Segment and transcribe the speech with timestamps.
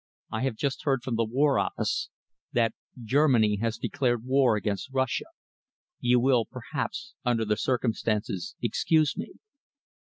[0.31, 2.09] "I have just heard from the War Office
[2.51, 5.25] that Germany has declared war against Russia.
[5.99, 9.33] You will perhaps, under the circumstances, excuse me."